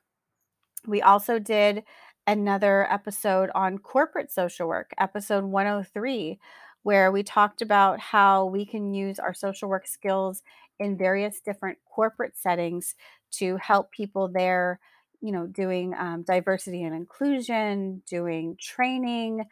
we 0.88 1.02
also 1.02 1.40
did 1.40 1.84
another 2.26 2.92
episode 2.92 3.50
on 3.56 3.78
corporate 3.78 4.32
social 4.32 4.68
work 4.68 4.92
episode 5.00 5.44
103 5.44 6.40
where 6.84 7.12
we 7.12 7.24
talked 7.24 7.62
about 7.62 8.00
how 8.00 8.46
we 8.46 8.66
can 8.66 8.94
use 8.94 9.20
our 9.20 9.34
social 9.34 9.70
work 9.70 9.88
skills 9.88 10.42
in 10.79 10.98
various 10.98 11.39
different 11.39 11.77
corporate 11.89 12.38
settings 12.38 12.96
to 13.31 13.57
help 13.57 13.91
people 13.91 14.27
there 14.27 14.79
you 15.22 15.31
know, 15.31 15.48
doing 15.48 15.93
um, 15.96 16.24
diversity 16.24 16.84
and 16.84 16.96
inclusion, 16.96 18.01
doing 18.07 18.56
training, 18.60 19.45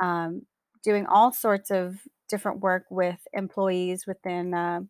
um, 0.00 0.42
doing 0.84 1.06
all 1.06 1.32
sorts 1.32 1.70
of 1.70 1.98
different 2.28 2.60
work 2.60 2.84
with 2.90 3.18
employees 3.32 4.06
within 4.06 4.54
uh, 4.54 4.80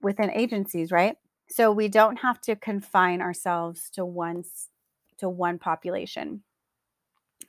within 0.00 0.30
agencies, 0.30 0.90
right? 0.90 1.16
So 1.50 1.70
we 1.72 1.88
don't 1.88 2.16
have 2.16 2.40
to 2.42 2.56
confine 2.56 3.20
ourselves 3.20 3.90
to 3.90 4.04
one 4.04 4.44
to 5.18 5.28
one 5.28 5.58
population. 5.58 6.42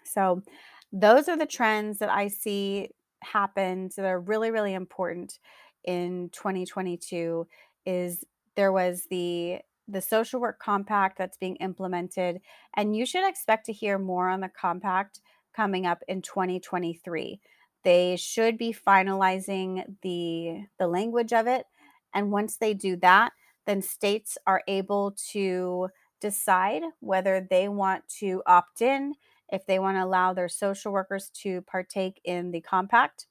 So 0.04 0.44
those 0.92 1.30
are 1.30 1.38
the 1.38 1.46
trends 1.46 2.00
that 2.00 2.10
I 2.10 2.28
see 2.28 2.90
happen 3.24 3.90
that 3.96 4.06
are 4.06 4.20
really 4.20 4.52
really 4.52 4.74
important 4.74 5.40
in 5.86 6.30
2022 6.34 7.48
is 7.86 8.24
there 8.56 8.72
was 8.72 9.06
the 9.10 9.60
the 9.88 10.02
social 10.02 10.40
work 10.40 10.60
compact 10.60 11.18
that's 11.18 11.38
being 11.38 11.56
implemented. 11.58 12.42
And 12.76 12.96
you 12.96 13.06
should 13.06 13.28
expect 13.28 13.66
to 13.68 13.74
hear 13.74 14.00
more 14.00 14.30
on 14.30 14.42
the 14.42 14.50
compact 14.50 15.22
coming 15.56 15.86
up 15.86 16.02
in 16.08 16.22
2023. 16.22 17.40
They 17.84 18.16
should 18.16 18.58
be 18.58 18.74
finalizing 18.74 19.84
the, 20.02 20.66
the 20.80 20.88
language 20.88 21.34
of 21.34 21.48
it. 21.48 21.66
And 22.14 22.32
once 22.32 22.58
they 22.58 22.74
do 22.74 22.96
that, 22.98 23.34
then 23.68 23.82
states 23.82 24.38
are 24.48 24.64
able 24.68 25.16
to 25.32 25.90
decide 26.20 26.82
whether 27.00 27.46
they 27.48 27.68
want 27.68 28.08
to 28.20 28.42
opt 28.48 28.82
in, 28.82 29.14
if 29.50 29.66
they 29.66 29.78
want 29.78 29.98
to 29.98 30.04
allow 30.04 30.34
their 30.34 30.50
social 30.50 30.92
workers 30.92 31.30
to 31.42 31.62
partake 31.62 32.20
in 32.24 32.52
the 32.52 32.62
compact. 32.62 33.28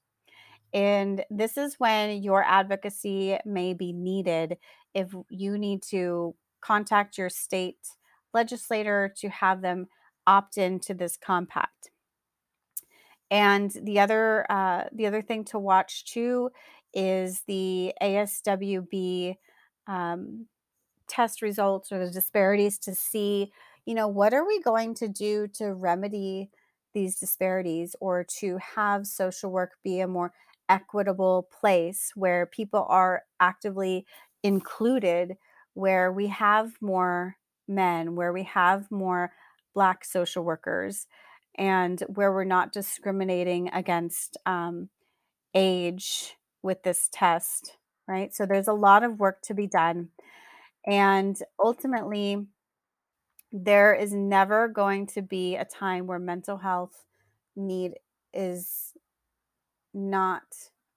And 0.75 1.25
this 1.31 1.57
is 1.57 1.77
when 1.79 2.23
your 2.23 2.43
advocacy 2.43 3.39
may 3.47 3.75
be 3.75 3.93
needed 3.93 4.59
if 4.93 5.15
you 5.31 5.57
need 5.57 5.83
to 5.91 6.35
contact 6.61 7.17
your 7.17 7.31
state 7.31 7.79
legislator 8.33 9.15
to 9.19 9.29
have 9.29 9.63
them 9.63 9.87
opt 10.27 10.59
into 10.59 10.93
this 10.93 11.17
compact. 11.17 11.91
And 13.31 13.71
the 13.83 14.01
other 14.01 14.51
uh, 14.51 14.85
the 14.93 15.07
other 15.07 15.23
thing 15.23 15.45
to 15.47 15.59
watch 15.59 16.05
too 16.05 16.51
is 16.93 17.43
the 17.47 17.93
ASWB 18.03 19.37
um, 19.87 20.47
test 21.09 21.43
results 21.43 21.93
or 21.93 22.05
the 22.05 22.13
disparities 22.13 22.79
to 22.81 22.95
see, 22.95 23.53
you 23.87 23.95
know, 23.95 24.09
what 24.09 24.35
are 24.35 24.47
we 24.47 24.61
going 24.61 24.95
to 24.95 25.09
do 25.09 25.47
to 25.55 25.75
remedy 25.75 26.51
these 26.95 27.19
disparities 27.19 27.97
or 28.01 28.25
to 28.39 28.59
have 28.77 29.07
social 29.07 29.51
work 29.51 29.73
be 29.83 30.01
a 30.01 30.07
more 30.07 30.33
equitable 30.69 31.49
place 31.61 32.13
where 32.15 32.47
people 32.47 32.87
are 32.89 33.23
actively 33.41 34.07
included 34.43 35.37
where 35.75 36.13
we 36.13 36.29
have 36.29 36.73
more 36.81 37.37
men, 37.67 38.15
where 38.15 38.33
we 38.33 38.45
have 38.45 38.91
more 38.91 39.33
Black 39.75 40.05
social 40.05 40.45
workers, 40.45 41.07
and 41.57 42.01
where 42.09 42.33
we're 42.33 42.45
not 42.45 42.73
discriminating 42.73 43.69
against 43.69 44.37
um, 44.47 44.89
age 45.55 46.37
with 46.63 46.83
this 46.83 47.09
test, 47.13 47.77
right? 48.07 48.35
So 48.35 48.47
there's 48.47 48.69
a 48.69 48.73
lot 48.73 49.03
of 49.03 49.19
work 49.19 49.43
to 49.43 49.55
be 49.55 49.67
done. 49.67 50.11
And 50.87 51.39
ultimately, 51.63 52.47
there 53.53 53.95
is 53.95 54.13
never 54.13 54.69
going 54.69 55.07
to 55.09 55.23
be 55.23 55.57
a 55.57 55.65
time 55.65 56.07
where 56.07 56.19
mental 56.19 56.59
health 56.59 57.05
need 57.57 57.95
is 58.33 58.94
not 59.95 60.43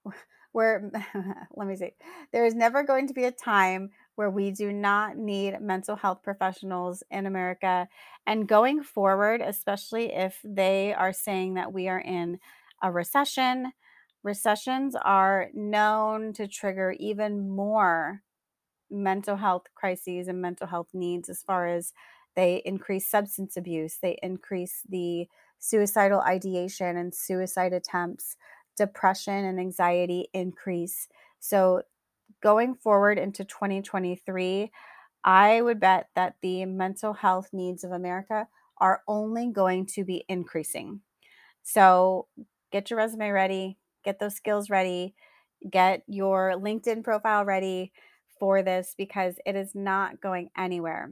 where 0.52 0.90
let 1.56 1.68
me 1.68 1.76
see 1.76 1.92
there 2.32 2.44
is 2.44 2.54
never 2.54 2.82
going 2.82 3.06
to 3.06 3.14
be 3.14 3.24
a 3.24 3.30
time 3.30 3.90
where 4.18 4.30
we 4.30 4.50
do 4.50 4.72
not 4.72 5.16
need 5.16 5.60
mental 5.60 5.94
health 5.94 6.24
professionals 6.24 7.04
in 7.08 7.24
America. 7.24 7.86
And 8.26 8.48
going 8.48 8.82
forward, 8.82 9.40
especially 9.40 10.12
if 10.12 10.40
they 10.42 10.92
are 10.92 11.12
saying 11.12 11.54
that 11.54 11.72
we 11.72 11.86
are 11.88 12.00
in 12.00 12.40
a 12.82 12.90
recession, 12.90 13.72
recessions 14.24 14.96
are 14.96 15.50
known 15.54 16.32
to 16.32 16.48
trigger 16.48 16.96
even 16.98 17.48
more 17.48 18.22
mental 18.90 19.36
health 19.36 19.66
crises 19.76 20.26
and 20.26 20.42
mental 20.42 20.66
health 20.66 20.88
needs 20.92 21.28
as 21.28 21.42
far 21.42 21.68
as 21.68 21.92
they 22.34 22.60
increase 22.64 23.08
substance 23.08 23.56
abuse, 23.56 23.98
they 24.02 24.18
increase 24.20 24.82
the 24.88 25.28
suicidal 25.60 26.20
ideation 26.20 26.96
and 26.96 27.14
suicide 27.14 27.72
attempts, 27.72 28.36
depression 28.78 29.44
and 29.44 29.60
anxiety 29.60 30.28
increase. 30.32 31.08
So 31.40 31.82
going 32.42 32.74
forward 32.74 33.18
into 33.18 33.44
2023, 33.44 34.70
I 35.24 35.60
would 35.60 35.80
bet 35.80 36.08
that 36.14 36.36
the 36.42 36.64
mental 36.64 37.12
health 37.12 37.50
needs 37.52 37.84
of 37.84 37.92
America 37.92 38.48
are 38.78 39.02
only 39.06 39.50
going 39.50 39.86
to 39.86 40.04
be 40.04 40.24
increasing. 40.28 41.00
So 41.62 42.28
get 42.72 42.90
your 42.90 42.98
resume 42.98 43.30
ready, 43.30 43.78
get 44.04 44.20
those 44.20 44.36
skills 44.36 44.70
ready, 44.70 45.14
get 45.68 46.02
your 46.06 46.54
LinkedIn 46.56 47.02
profile 47.02 47.44
ready 47.44 47.92
for 48.38 48.62
this 48.62 48.94
because 48.96 49.34
it 49.44 49.56
is 49.56 49.74
not 49.74 50.20
going 50.20 50.50
anywhere. 50.56 51.10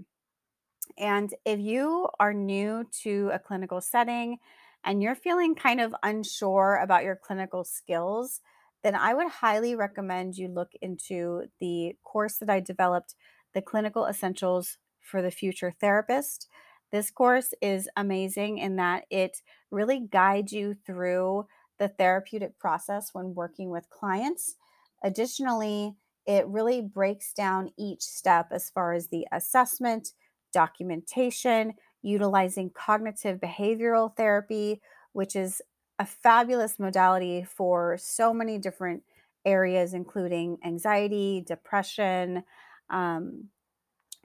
And 0.96 1.34
if 1.44 1.58
you 1.58 2.08
are 2.20 2.32
new 2.32 2.88
to 3.02 3.30
a 3.32 3.38
clinical 3.38 3.80
setting 3.80 4.38
and 4.86 5.02
you're 5.02 5.16
feeling 5.16 5.56
kind 5.56 5.80
of 5.80 5.94
unsure 6.04 6.80
about 6.82 7.02
your 7.02 7.16
clinical 7.16 7.64
skills, 7.64 8.40
then 8.84 8.94
I 8.94 9.14
would 9.14 9.28
highly 9.28 9.74
recommend 9.74 10.36
you 10.36 10.46
look 10.46 10.70
into 10.80 11.46
the 11.60 11.96
course 12.04 12.38
that 12.38 12.48
I 12.48 12.60
developed, 12.60 13.16
the 13.52 13.60
Clinical 13.60 14.06
Essentials 14.06 14.78
for 15.00 15.20
the 15.20 15.32
Future 15.32 15.74
Therapist. 15.80 16.46
This 16.92 17.10
course 17.10 17.52
is 17.60 17.88
amazing 17.96 18.58
in 18.58 18.76
that 18.76 19.06
it 19.10 19.38
really 19.72 19.98
guides 20.00 20.52
you 20.52 20.76
through 20.86 21.46
the 21.78 21.88
therapeutic 21.88 22.56
process 22.60 23.10
when 23.12 23.34
working 23.34 23.70
with 23.70 23.90
clients. 23.90 24.54
Additionally, 25.02 25.96
it 26.26 26.46
really 26.46 26.80
breaks 26.80 27.32
down 27.32 27.72
each 27.76 28.02
step 28.02 28.48
as 28.52 28.70
far 28.70 28.92
as 28.92 29.08
the 29.08 29.26
assessment, 29.32 30.12
documentation, 30.52 31.74
utilizing 32.02 32.70
cognitive 32.70 33.40
behavioral 33.40 34.14
therapy, 34.16 34.80
which 35.12 35.34
is 35.36 35.62
a 35.98 36.06
fabulous 36.06 36.78
modality 36.78 37.44
for 37.44 37.96
so 37.98 38.32
many 38.34 38.58
different 38.58 39.02
areas, 39.44 39.94
including 39.94 40.58
anxiety, 40.64 41.42
depression, 41.46 42.44
um, 42.90 43.48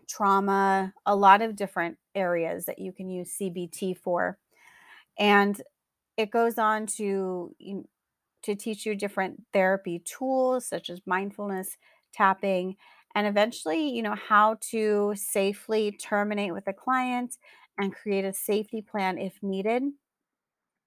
trauma, 0.08 0.94
a 1.06 1.16
lot 1.16 1.42
of 1.42 1.56
different 1.56 1.98
areas 2.14 2.66
that 2.66 2.80
you 2.80 2.92
can 2.92 3.10
use 3.10 3.38
CBT 3.40 3.98
for. 3.98 4.38
And 5.18 5.62
it 6.18 6.32
goes 6.32 6.58
on 6.58 6.88
to 6.98 7.56
to 8.44 8.56
teach 8.56 8.86
you 8.86 8.96
different 8.96 9.44
therapy 9.54 10.00
tools 10.00 10.66
such 10.66 10.90
as 10.90 11.02
mindfulness, 11.06 11.78
tapping, 12.12 12.76
and 13.14 13.28
eventually, 13.28 13.90
you 13.90 14.02
know, 14.02 14.16
how 14.16 14.58
to 14.62 15.14
safely 15.16 15.92
terminate 15.92 16.54
with 16.54 16.68
a 16.68 16.74
client 16.74 17.38
and 17.82 17.94
create 17.96 18.26
a 18.26 18.34
safety 18.34 18.82
plan 18.82 19.18
if 19.18 19.44
needed. 19.44 19.84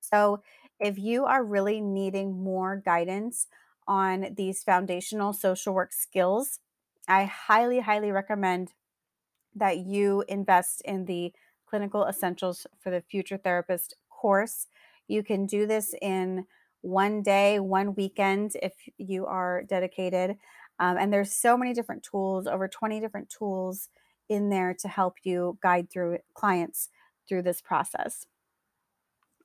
So, 0.01 0.43
if 0.81 0.99
you 0.99 1.25
are 1.25 1.45
really 1.45 1.81
needing 1.81 2.43
more 2.43 2.77
guidance 2.77 3.47
on 3.87 4.35
these 4.35 4.63
foundational 4.63 5.33
social 5.33 5.75
work 5.75 5.93
skills, 5.93 6.61
I 7.09 7.25
highly, 7.25 7.81
highly 7.81 8.11
recommend 8.11 8.73
that 9.55 9.79
you 9.79 10.25
invest 10.29 10.83
in 10.83 11.05
the 11.07 11.33
Clinical 11.67 12.07
Essentials 12.07 12.67
for 12.79 12.91
the 12.91 13.03
Future 13.03 13.37
Therapist 13.39 13.97
course. 14.11 14.69
You 15.09 15.23
can 15.23 15.47
do 15.47 15.67
this 15.67 15.95
in 16.03 16.47
one 16.83 17.23
day, 17.23 17.61
one 17.61 17.95
weekend 17.95 18.53
if 18.63 18.75
you 18.99 19.27
are 19.27 19.63
dedicated. 19.63 20.39
Um, 20.79 20.97
and 20.99 21.13
there's 21.13 21.33
so 21.33 21.57
many 21.57 21.73
different 21.73 22.03
tools, 22.03 22.47
over 22.47 22.69
20 22.69 23.01
different 23.01 23.31
tools 23.31 23.89
in 24.29 24.51
there 24.51 24.75
to 24.81 24.89
help 24.89 25.15
you 25.23 25.59
guide 25.63 25.91
through 25.91 26.19
clients 26.35 26.89
through 27.29 27.43
this 27.43 27.61
process. 27.61 28.27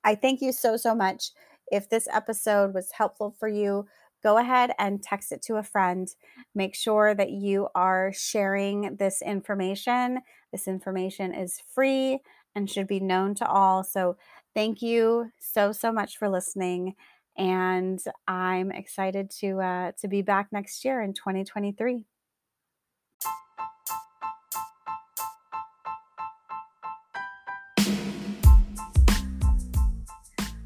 I 0.04 0.14
thank 0.14 0.40
you 0.40 0.52
so, 0.52 0.76
so 0.76 0.94
much. 0.94 1.30
If 1.70 1.88
this 1.88 2.08
episode 2.12 2.74
was 2.74 2.92
helpful 2.92 3.34
for 3.38 3.48
you, 3.48 3.86
go 4.22 4.38
ahead 4.38 4.72
and 4.78 5.02
text 5.02 5.32
it 5.32 5.42
to 5.42 5.56
a 5.56 5.62
friend. 5.62 6.08
Make 6.54 6.74
sure 6.74 7.14
that 7.14 7.30
you 7.30 7.68
are 7.74 8.12
sharing 8.12 8.96
this 8.96 9.22
information. 9.22 10.20
This 10.52 10.66
information 10.66 11.34
is 11.34 11.60
free 11.74 12.20
and 12.54 12.68
should 12.68 12.88
be 12.88 13.00
known 13.00 13.34
to 13.36 13.48
all. 13.48 13.84
So, 13.84 14.16
thank 14.54 14.82
you 14.82 15.30
so, 15.38 15.72
so 15.72 15.92
much 15.92 16.18
for 16.18 16.28
listening. 16.28 16.96
And 17.36 18.02
I'm 18.26 18.72
excited 18.72 19.30
to 19.38 19.60
uh, 19.60 19.92
to 20.00 20.08
be 20.08 20.22
back 20.22 20.48
next 20.52 20.84
year 20.84 21.00
in 21.00 21.14
2023. 21.14 22.09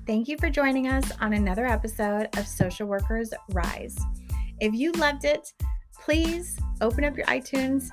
Thank 0.07 0.29
you 0.29 0.37
for 0.37 0.51
joining 0.51 0.87
us 0.87 1.11
on 1.23 1.33
another 1.33 1.64
episode 1.64 2.29
of 2.37 2.47
Social 2.47 2.87
Workers 2.87 3.33
Rise. 3.53 3.99
If 4.61 4.75
you 4.75 4.93
loved 4.93 5.25
it, 5.25 5.51
please 5.95 6.59
open 6.83 7.05
up 7.05 7.17
your 7.17 7.25
iTunes, 7.25 7.88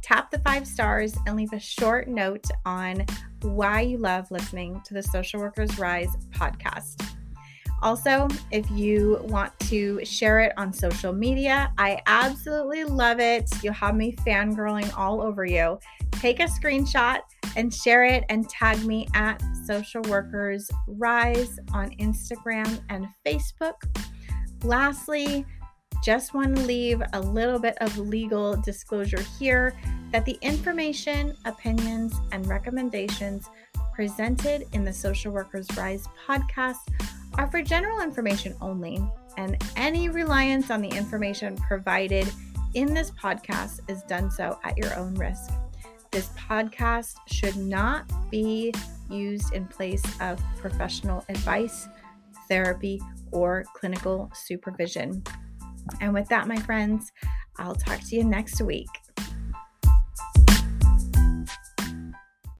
tap 0.00 0.30
the 0.30 0.38
five 0.38 0.64
stars, 0.64 1.16
and 1.26 1.36
leave 1.36 1.52
a 1.52 1.58
short 1.58 2.06
note 2.06 2.44
on 2.64 3.04
why 3.42 3.80
you 3.80 3.98
love 3.98 4.30
listening 4.30 4.80
to 4.84 4.94
the 4.94 5.02
Social 5.02 5.40
Workers 5.40 5.76
Rise 5.76 6.16
podcast. 6.30 7.04
Also, 7.82 8.28
if 8.52 8.70
you 8.70 9.18
want 9.24 9.58
to 9.60 10.04
share 10.04 10.38
it 10.38 10.52
on 10.56 10.72
social 10.72 11.12
media, 11.12 11.72
I 11.78 12.00
absolutely 12.06 12.84
love 12.84 13.18
it. 13.18 13.50
You'll 13.64 13.74
have 13.74 13.96
me 13.96 14.12
fangirling 14.24 14.96
all 14.96 15.20
over 15.20 15.44
you. 15.44 15.80
Take 16.12 16.38
a 16.38 16.44
screenshot 16.44 17.22
and 17.56 17.74
share 17.74 18.04
it 18.04 18.24
and 18.28 18.48
tag 18.48 18.84
me 18.84 19.08
at 19.14 19.42
Social 19.66 20.02
Workers 20.02 20.70
Rise 20.86 21.58
on 21.72 21.90
Instagram 21.96 22.80
and 22.88 23.06
Facebook. 23.26 23.74
Lastly, 24.62 25.44
just 26.04 26.34
want 26.34 26.54
to 26.54 26.62
leave 26.62 27.02
a 27.14 27.20
little 27.20 27.58
bit 27.58 27.76
of 27.80 27.98
legal 27.98 28.56
disclosure 28.60 29.22
here 29.38 29.74
that 30.12 30.24
the 30.24 30.38
information, 30.42 31.34
opinions, 31.46 32.14
and 32.30 32.46
recommendations 32.46 33.48
presented 33.94 34.66
in 34.72 34.84
the 34.84 34.92
Social 34.92 35.32
Workers 35.32 35.66
Rise 35.76 36.06
podcast 36.28 36.76
are 37.38 37.50
for 37.50 37.62
general 37.62 38.02
information 38.02 38.54
only, 38.60 39.02
and 39.36 39.60
any 39.76 40.08
reliance 40.08 40.70
on 40.70 40.80
the 40.80 40.88
information 40.88 41.56
provided 41.56 42.30
in 42.74 42.92
this 42.92 43.10
podcast 43.10 43.80
is 43.88 44.02
done 44.02 44.30
so 44.30 44.58
at 44.64 44.76
your 44.76 44.94
own 44.98 45.14
risk. 45.14 45.50
This 46.16 46.30
podcast 46.30 47.16
should 47.26 47.58
not 47.58 48.10
be 48.30 48.72
used 49.10 49.52
in 49.52 49.66
place 49.66 50.02
of 50.22 50.40
professional 50.56 51.22
advice, 51.28 51.88
therapy, 52.48 53.02
or 53.32 53.66
clinical 53.74 54.32
supervision. 54.32 55.22
And 56.00 56.14
with 56.14 56.26
that, 56.30 56.48
my 56.48 56.56
friends, 56.56 57.12
I'll 57.58 57.74
talk 57.74 58.00
to 58.00 58.16
you 58.16 58.24
next 58.24 58.62
week. 58.62 58.88